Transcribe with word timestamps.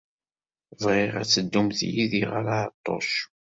Bɣiɣ 0.83 1.13
ad 1.21 1.27
teddumt 1.29 1.79
yid-i 1.93 2.23
ɣer 2.31 2.45
Ɛeṭṭuc. 2.59 3.11